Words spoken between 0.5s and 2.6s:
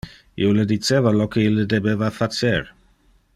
le diceva lo que ille debeva facer.